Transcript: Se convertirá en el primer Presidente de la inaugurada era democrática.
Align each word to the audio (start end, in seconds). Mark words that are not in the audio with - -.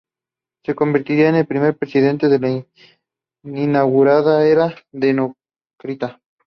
Se 0.65 0.73
convertirá 0.73 1.29
en 1.29 1.35
el 1.35 1.45
primer 1.45 1.77
Presidente 1.77 2.27
de 2.27 2.39
la 2.39 2.65
inaugurada 3.45 4.47
era 4.47 4.73
democrática. 4.91 6.19